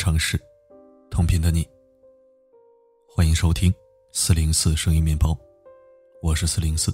[0.00, 0.40] 同的城市，
[1.10, 1.68] 同频的你。
[3.06, 3.70] 欢迎收听
[4.12, 5.36] 四零四声音面包，
[6.22, 6.90] 我是四零四。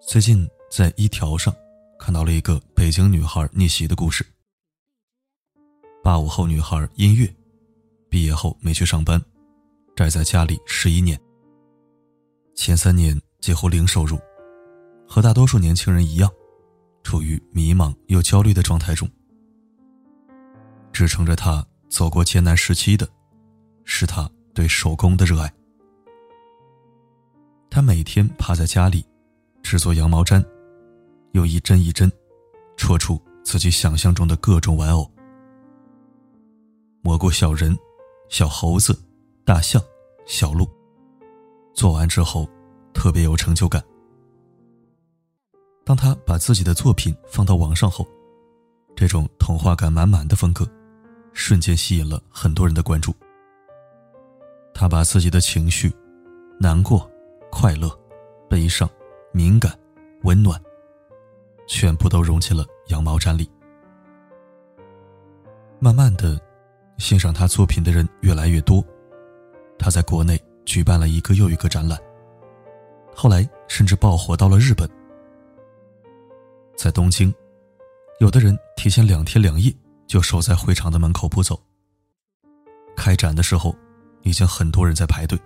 [0.00, 1.54] 最近在一条上
[1.96, 4.26] 看到了一个北京女孩逆袭的故事。
[6.02, 7.32] 八五后女孩音乐，
[8.10, 9.22] 毕业后没去上班，
[9.94, 11.16] 宅在家里十一年。
[12.56, 14.18] 前三年几乎零收入，
[15.06, 16.28] 和大多数年轻人一样，
[17.04, 19.08] 处于迷茫又焦虑的状态中。
[20.96, 23.06] 支撑着他走过艰难时期的，
[23.84, 25.52] 是他对手工的热爱。
[27.68, 29.06] 他每天趴在家里，
[29.62, 30.42] 制作羊毛毡，
[31.32, 32.10] 又一针一针
[32.78, 35.06] 戳出自己想象中的各种玩偶，
[37.02, 37.76] 蘑菇小人、
[38.30, 38.98] 小猴子、
[39.44, 39.78] 大象、
[40.24, 40.66] 小鹿。
[41.74, 42.48] 做完之后，
[42.94, 43.84] 特别有成就感。
[45.84, 48.08] 当他把自己的作品放到网上后，
[48.96, 50.66] 这种童话感满满的风格，
[51.36, 53.14] 瞬间吸引了很多人的关注。
[54.72, 55.92] 他把自己的情绪，
[56.58, 57.08] 难过、
[57.50, 57.88] 快乐、
[58.48, 58.88] 悲伤、
[59.32, 59.78] 敏感、
[60.22, 60.60] 温暖，
[61.68, 63.48] 全部都融进了羊毛毡里。
[65.78, 66.40] 慢慢的，
[66.96, 68.82] 欣赏他作品的人越来越多，
[69.78, 70.42] 他在国内。
[70.64, 71.96] 举办了一个又一个展览，
[73.14, 74.90] 后来甚至爆火到了日本。
[76.76, 77.32] 在东京，
[78.18, 79.72] 有的人提前两天两夜
[80.06, 81.60] 就守在会场的门口不走。
[82.96, 83.76] 开展的时候，
[84.22, 85.38] 已经很多人在排队。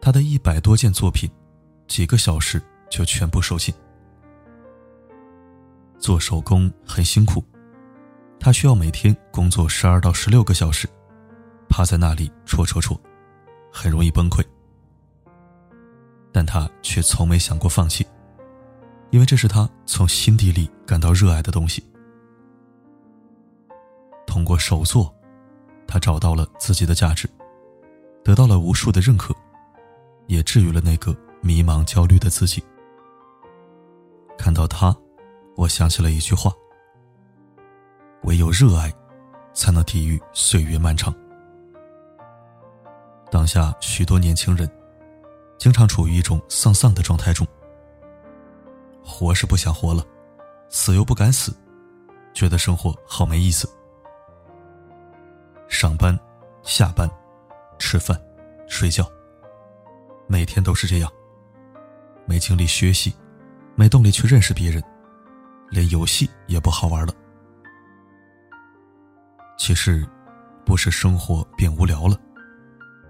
[0.00, 1.30] 他的一百多件作品，
[1.86, 3.74] 几个小时就全部售罄。
[5.98, 7.44] 做手工很辛苦，
[8.38, 10.88] 他需要每天工作十二到十六个小时，
[11.68, 12.98] 趴在那里戳戳戳。
[13.72, 14.44] 很容易崩溃，
[16.32, 18.04] 但他却从没想过放弃，
[19.10, 21.84] 因为这是他从心底里感到热爱的东西。
[24.30, 25.12] 通过手作，
[25.88, 27.28] 他找到了自己的价值，
[28.22, 29.34] 得到了无数的认可，
[30.28, 32.62] 也治愈了那个迷茫焦虑的自己。
[34.38, 34.96] 看到他，
[35.56, 36.52] 我想起了一句话：
[38.22, 38.94] 唯有热爱，
[39.52, 41.12] 才能抵御岁月漫长。
[43.32, 44.70] 当下许多年轻人，
[45.58, 47.44] 经常处于一种丧丧的状态中。
[49.04, 50.04] 活是不想活了，
[50.68, 51.52] 死又不敢死，
[52.32, 53.68] 觉得生活好没意思。
[55.80, 56.14] 上班、
[56.62, 57.10] 下班、
[57.78, 58.14] 吃饭、
[58.68, 59.10] 睡觉，
[60.26, 61.10] 每天都是这样。
[62.26, 63.14] 没精力学习，
[63.76, 64.84] 没动力去认识别人，
[65.70, 67.14] 连游戏也不好玩了。
[69.56, 70.06] 其实，
[70.66, 72.14] 不是生活变无聊了。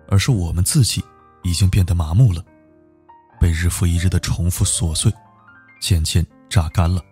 [0.08, 1.04] 而是我们自己
[1.42, 2.40] 已经变得麻木了，
[3.40, 5.12] 被日复一日的重复琐碎
[5.80, 7.02] 渐渐榨干了。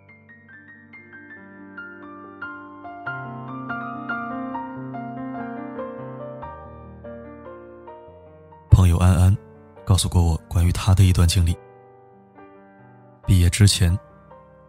[9.99, 11.53] 诉过我关于他的一段经历。
[13.27, 13.97] 毕业之前，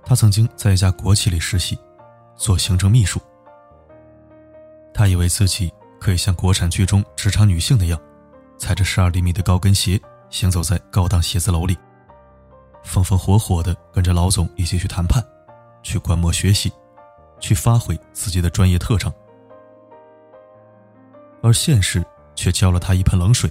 [0.05, 1.79] 他曾经在一家国企里实习，
[2.37, 3.21] 做行政秘书。
[4.93, 7.99] 他以为自己可以像国产剧中职场女性那样。
[8.59, 9.99] 踩着十二厘米的高跟鞋
[10.29, 11.79] 行走在高档写字楼里，
[12.85, 15.25] 风风火火的跟着老总一起去谈判，
[15.83, 16.71] 去观摩学习，
[17.39, 19.11] 去发挥自己的专业特长。
[21.43, 22.05] 而现实
[22.35, 23.51] 却浇了他一盆冷水。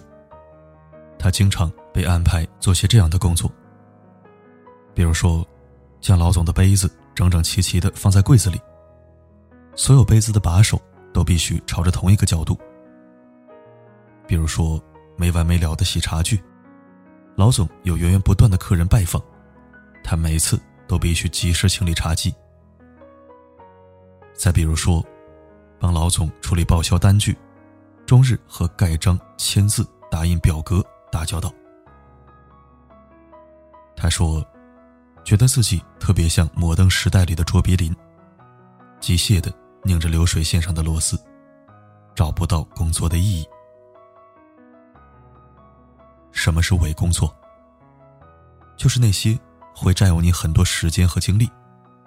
[1.19, 3.51] 他经常被安排做些这样的工作，
[4.95, 5.45] 比如说，
[6.01, 8.59] 将老总的杯子整整齐齐的放在柜子里，
[9.75, 10.81] 所有杯子的把手
[11.13, 12.57] 都必须朝着同一个角度。
[14.25, 14.81] 比如说。
[15.19, 16.41] 没完没了的洗茶具，
[17.35, 19.21] 老总有源源不断的客人拜访，
[20.01, 20.57] 他每次
[20.87, 22.33] 都必须及时清理茶几。
[24.33, 25.05] 再比如说，
[25.77, 27.37] 帮老总处理报销单据，
[28.05, 30.81] 终日和盖章、签字、打印表格
[31.11, 31.53] 打交道。
[33.95, 34.45] 他说，
[35.23, 37.95] 觉得自己特别像摩登时代里的卓别林，
[38.99, 39.53] 机械的
[39.83, 41.19] 拧着流水线上的螺丝，
[42.15, 43.45] 找不到工作的意义。
[46.31, 47.33] 什么是伪工作？
[48.77, 49.37] 就是那些
[49.75, 51.49] 会占用你很多时间和精力，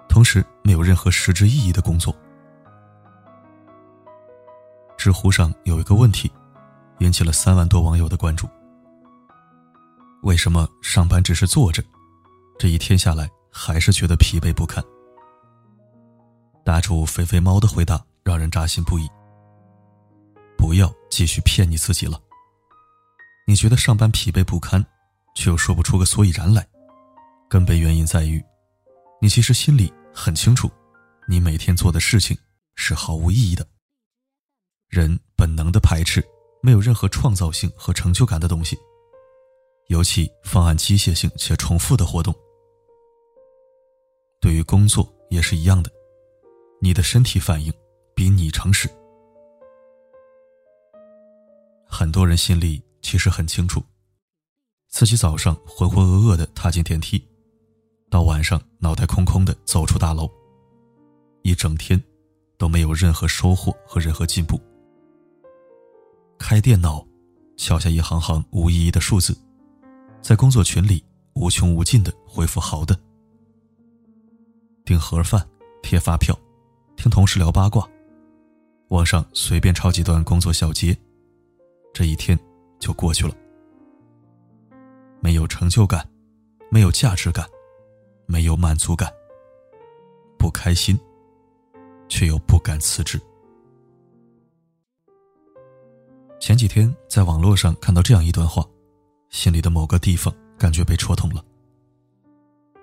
[0.08, 2.14] 同时没有任何实质意义的工作。
[4.96, 6.32] 知乎上有一个问题，
[7.00, 8.48] 引起了三万多网友的关注：
[10.22, 11.82] 为什么上班只是坐着，
[12.56, 14.82] 这一天下来还是觉得疲惫不堪？
[16.64, 19.08] 答主肥肥猫的回答让人扎心不已。
[20.56, 22.20] 不要继续骗你自己了。
[23.48, 24.84] 你觉得上班疲惫不堪，
[25.34, 26.64] 却又说不出个所以然来，
[27.48, 28.40] 根本原因在于，
[29.20, 30.70] 你其实心里很清楚，
[31.28, 32.38] 你每天做的事情
[32.76, 33.66] 是毫无意义的。
[34.88, 36.24] 人本能的排斥
[36.62, 38.78] 没有任何创造性和成就感的东西，
[39.92, 42.34] 尤其方案机械性且重复的活动。
[44.40, 45.90] 对于工作也是一样的，
[46.80, 47.70] 你的身体反应
[48.14, 48.88] 比你诚实。
[51.86, 53.84] 很多人心里其实很清楚，
[54.88, 57.22] 自己早上浑浑噩噩的踏进电梯，
[58.08, 60.26] 到晚上脑袋空空的走出大楼，
[61.42, 62.02] 一整天
[62.56, 64.58] 都没有任何收获和任何进步。
[66.38, 67.06] 开电脑，
[67.58, 69.36] 敲下一行行无意义的数字，
[70.22, 71.04] 在工作群里
[71.34, 72.98] 无穷无尽的回复“好的”，
[74.86, 75.44] 订盒饭、
[75.82, 76.38] 贴发票、
[76.96, 77.86] 听同事聊八卦，
[78.88, 80.96] 网上随便抄几段工作小结，
[81.92, 82.38] 这一天
[82.78, 83.34] 就过去了。
[85.20, 86.08] 没有成就感，
[86.70, 87.44] 没有价值感，
[88.26, 89.12] 没有满足感，
[90.38, 90.96] 不开心，
[92.08, 93.20] 却又不敢辞职。
[96.38, 98.64] 前几天在网络上看到这样一段话，
[99.32, 101.42] 心里的某个地方感觉被戳痛了。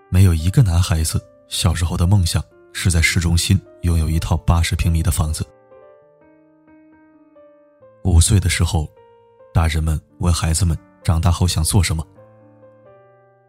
[0.10, 2.44] 没有一个男孩子小时候的梦想
[2.74, 5.48] 是在市中心拥有一套八十平米的房子。
[8.04, 8.90] 五岁的时候，
[9.54, 12.06] 大人们问孩子们长大后想做什么，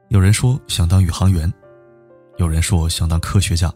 [0.08, 1.52] 有人说想当宇航员，
[2.36, 3.72] 有人说想当科学家，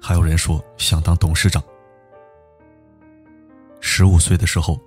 [0.00, 1.62] 还有人说想当董事长。
[3.80, 4.80] 十五岁的时候。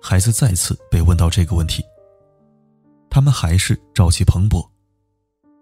[0.00, 1.84] 孩子再次被问到这个问题，
[3.18, 4.64] 他们还是朝气蓬勃，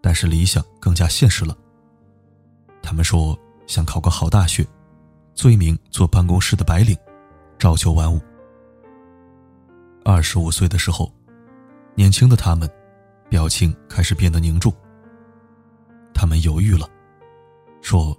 [0.03, 1.57] 但是理想更加现实了。
[2.83, 3.35] 他们说
[3.67, 4.63] 想考个好大学，
[5.35, 6.95] 做一名坐办公室的白领，
[7.59, 8.21] 朝九晚五。
[10.05, 11.11] 二十五岁的时候，
[11.95, 12.71] 年轻的他们，
[13.31, 14.71] 表情开始变得凝重。
[16.13, 16.87] 他们犹豫了，
[17.81, 18.15] 说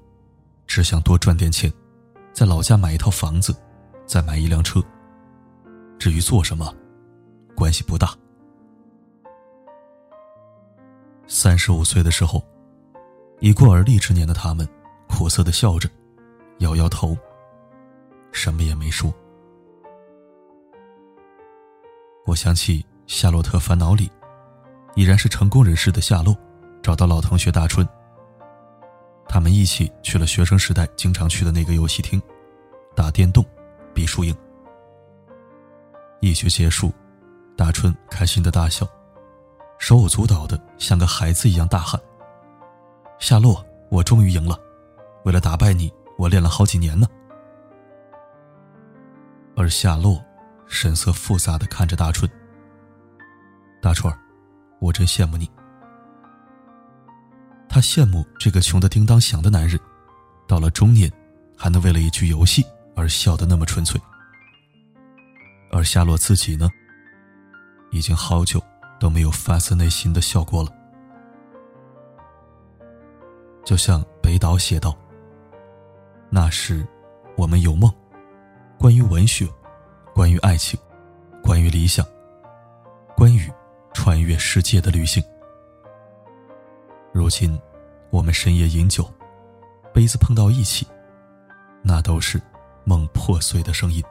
[0.65, 1.71] 只想多赚点钱，
[2.33, 3.55] 在老家买一套房子，
[4.07, 4.83] 再买一辆车。
[5.99, 6.73] 至于做什么，
[7.55, 8.17] 关系不大。
[11.27, 12.41] 三十五岁的时候，
[13.39, 14.67] 已过而立之年的他们，
[15.09, 15.89] 苦涩的笑着，
[16.59, 17.17] 摇摇头，
[18.31, 19.13] 什么也没说。
[22.25, 24.09] 我想起《夏洛特烦恼》里，
[24.95, 26.35] 已然是成功人士的夏洛，
[26.81, 27.87] 找到老同学大春。
[29.27, 32.21] 他们一起去了学生时代经常去的那个游戏厅，
[32.95, 33.45] 打电动，
[33.93, 34.33] 比输赢。
[36.21, 36.93] 一局结束，
[37.57, 38.87] 大春开心的大笑，
[39.79, 41.99] 手舞足蹈的像个孩子一样大喊
[43.19, 44.59] ：“夏洛，我终于赢了！
[45.23, 47.07] 为了打败你，我练了好几年呢。”
[49.55, 50.23] 而夏洛
[50.67, 52.29] 神色复杂的看着大春
[53.81, 54.13] ：“大春，
[54.79, 55.49] 我真羡慕你。”
[57.69, 59.79] 他羡慕这个穷的叮当响的男人，
[60.47, 61.11] 到了中年，
[61.55, 62.65] 还能为了一局游戏
[62.95, 63.99] 而笑得那么纯粹。
[65.71, 66.69] 而夏洛自己呢，
[67.91, 68.61] 已经好久
[68.99, 70.71] 都没有发自内心的笑过了。
[73.63, 74.97] 就像北岛写道
[76.31, 76.87] ：“那时，
[77.35, 77.91] 我们有梦，
[78.79, 79.47] 关于文学，
[80.13, 80.79] 关于爱情，
[81.43, 82.05] 关于理想，
[83.15, 83.51] 关于
[83.93, 85.21] 穿越世界的旅行。
[87.11, 87.59] 如今，
[88.09, 89.09] 我们深夜饮酒，
[89.93, 90.87] 杯子碰到一起，
[91.83, 92.41] 那都是
[92.85, 94.03] 梦破碎的声音。”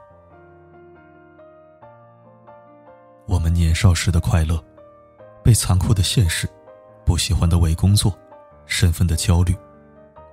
[3.27, 4.63] 我们年少时的快乐，
[5.47, 6.45] 被残酷的现实、
[7.05, 8.13] 不喜欢的伪工作、
[8.67, 9.55] 身份的焦虑，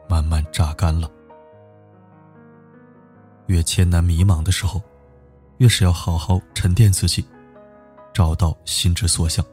[0.09, 1.07] 慢慢榨干了。
[3.45, 4.81] 越艰难迷茫的时候，
[5.57, 7.23] 越是要好好沉淀自己，
[8.11, 9.45] 找到心之所向。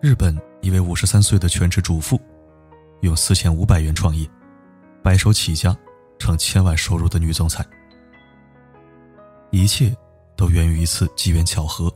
[0.00, 2.20] 日本一位五十三岁的全职主妇，
[3.02, 4.28] 用四千五百元创业，
[5.00, 5.76] 白手起家，
[6.18, 7.64] 成千万收入的女总裁。
[9.52, 9.96] 一切。
[10.38, 11.92] 都源于一次机缘巧合。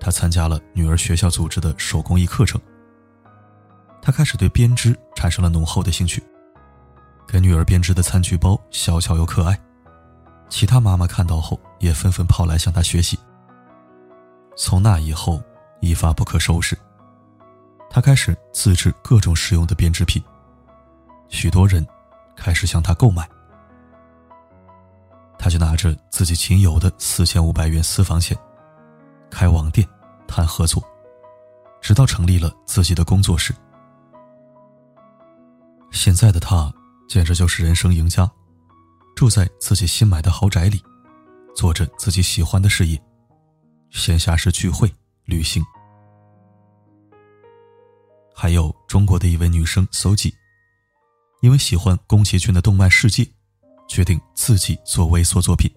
[0.00, 2.58] 他参加了女儿学校组织的手工艺课程，
[4.00, 6.22] 他开始对编织产生了浓厚的兴趣，
[7.28, 9.60] 给女儿编织的餐具包小巧又可爱，
[10.48, 13.18] 其他妈妈看到后也纷纷跑来向他学习。
[14.56, 15.40] 从那以后，
[15.80, 16.76] 一发不可收拾，
[17.90, 20.22] 他开始自制各种实用的编织品，
[21.28, 21.86] 许多人
[22.34, 23.28] 开始向他购买。
[25.38, 28.36] 他就拿着自己仅有的四千五百元私房钱，
[29.30, 29.86] 开网店，
[30.26, 30.82] 谈合作，
[31.80, 33.54] 直到成立了自己的工作室。
[35.90, 36.72] 现在的他
[37.08, 38.30] 简直就是人生赢家，
[39.16, 40.82] 住在自己新买的豪宅里，
[41.54, 43.00] 做着自己喜欢的事业，
[43.90, 44.92] 闲暇时聚会、
[45.24, 45.64] 旅行。
[48.34, 50.32] 还有中国的一位女生搜集，
[51.42, 53.26] 因为喜欢宫崎骏的动漫世界，
[53.86, 55.70] 决定自己做微缩作品。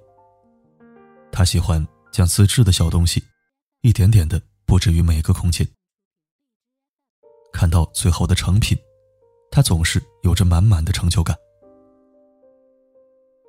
[1.31, 3.21] 他喜欢将自制的小东西，
[3.83, 5.67] 一点点的布置于每个空间。
[7.51, 8.77] 看到最后的成品，
[9.51, 11.37] 他总是有着满满的成就感。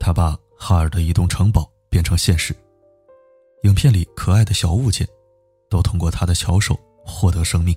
[0.01, 2.53] 他把哈尔的移动城堡变成现实，
[3.63, 5.09] 影片里可爱的小物件，
[5.71, 6.77] 都通过他的巧手
[7.07, 7.73] 获得生命。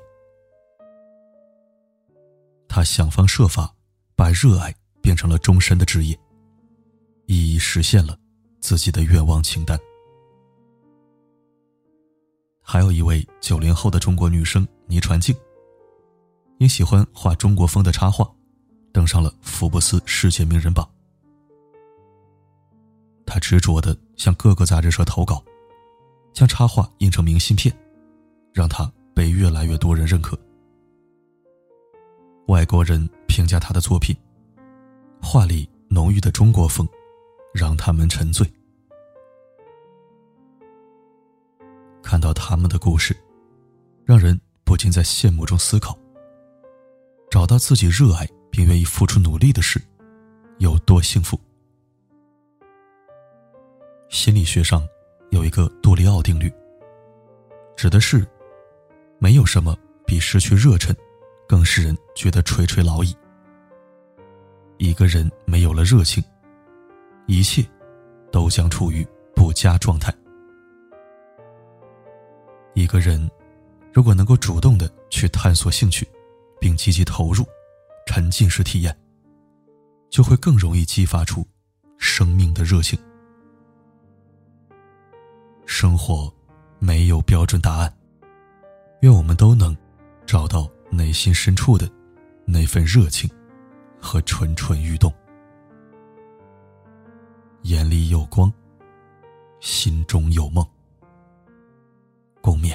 [2.68, 3.72] 他想方设法
[4.16, 6.20] 把热爱变成了终身的职业，
[7.28, 8.18] 一一实现了
[8.60, 9.80] 自己的愿望清单。
[12.70, 15.34] 还有一位九零后的中国女生倪传静。
[16.58, 18.30] 因喜欢画中国风的插画，
[18.92, 20.86] 登上了福布斯世界名人榜。
[23.26, 25.42] 他执着的向各个杂志社投稿，
[26.34, 27.74] 将插画印成明信片，
[28.52, 30.38] 让他被越来越多人认可。
[32.48, 34.14] 外国人评价他的作品，
[35.22, 36.86] 画里浓郁的中国风，
[37.54, 38.46] 让他们沉醉。
[42.02, 43.16] 看到他们的故事，
[44.06, 45.98] 让人不禁在羡慕中思考。
[47.30, 49.82] 找到自己热爱并愿意付出努力的事，
[50.60, 51.40] 有多幸福？
[54.10, 54.88] 心理学上
[55.32, 56.52] 有一个杜利奥定律，
[57.76, 58.26] 指的是
[59.20, 60.96] 没有什么比失去热忱
[61.48, 63.14] 更使人觉得垂垂老矣。
[64.78, 66.24] 一个人没有了热情，
[67.26, 67.62] 一切
[68.32, 70.14] 都将处于不佳状态。
[72.78, 73.28] 一个人
[73.92, 76.08] 如果能够主动的去探索兴趣，
[76.62, 77.44] 并积极投入，
[78.06, 78.96] 沉浸式体验，
[80.12, 81.44] 就会更容易激发出
[81.98, 82.96] 生命的热情。
[85.66, 86.32] 生活
[86.78, 87.92] 没有标准答案，
[89.02, 89.76] 愿我们都能
[90.28, 91.90] 找到内心深处的
[92.46, 93.28] 那份热情
[94.00, 95.12] 和蠢蠢欲动。
[97.64, 98.54] 眼里有光，
[99.62, 100.64] 心中有梦。
[102.48, 102.74] 共勉。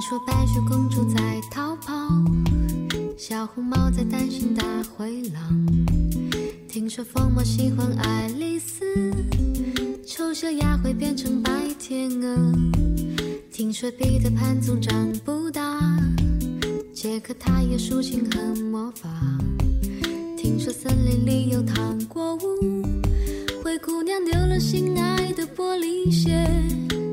[0.00, 1.92] 说白雪公主在逃跑，
[3.16, 5.40] 小红帽在担心大灰狼。
[6.66, 8.84] 听说疯帽喜欢爱丽丝，
[10.04, 11.59] 丑小鸭会变成白
[11.90, 12.52] 天鹅。
[13.50, 15.80] 听说彼得潘总长不大，
[16.94, 19.10] 杰克他有竖琴和魔法。
[20.36, 22.84] 听说森林里有糖果屋，
[23.64, 26.46] 灰姑娘丢了心爱的玻璃鞋，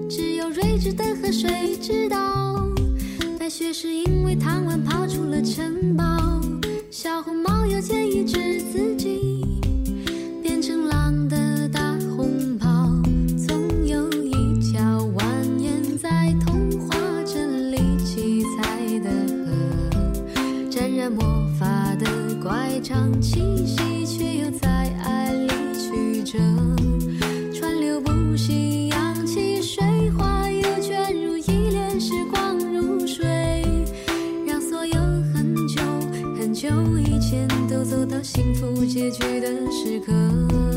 [0.08, 2.64] 只有睿智的河水知道。
[3.40, 6.40] 白雪是因为贪玩跑出了城堡，
[6.92, 9.44] 小红帽要建议治自己
[10.44, 11.36] 变成狼的
[22.48, 24.70] 乖张气息，却又在
[25.04, 26.39] 爱里曲折，
[27.54, 33.27] 川流不息，扬起水花，又卷入一帘时光如水，
[34.48, 34.96] 让所有
[35.34, 35.82] 很久
[36.39, 37.84] 很久以前，都。
[37.88, 40.77] 走到幸福结局的时刻。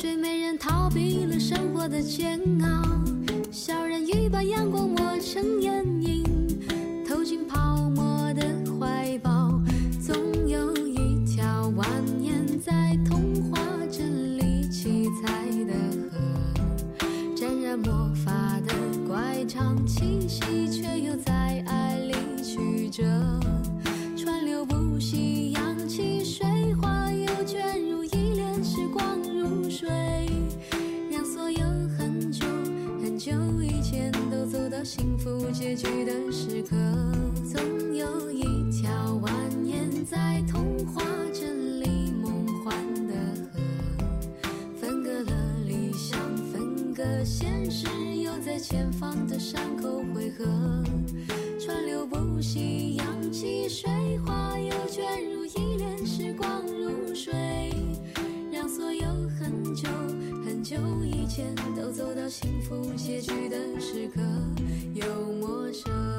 [0.00, 2.84] 睡美人逃避了生活的煎熬，
[3.50, 5.84] 小人鱼把阳光抹成眼
[34.84, 36.76] 幸福结局的时刻
[37.50, 38.90] 总有一条
[39.22, 39.30] 蜿
[39.64, 43.14] 蜒在童话镇里梦幻的
[43.52, 43.60] 河。
[44.80, 45.32] 分隔了
[45.66, 46.18] 理想
[46.52, 47.88] 分隔现实
[48.22, 50.44] 又在前方的山口汇合。
[51.58, 52.97] 川流不息
[62.28, 64.20] 幸福结局的时刻
[64.92, 65.06] 又
[65.40, 66.17] 陌生。